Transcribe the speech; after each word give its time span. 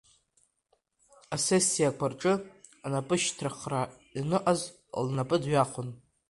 Асессиақәа 1.35 2.05
рҿы, 2.11 2.33
анапышьҭхра 2.85 3.81
аныҟаз, 4.19 4.61
лнапы 5.05 5.37
дҩахон. 5.41 5.89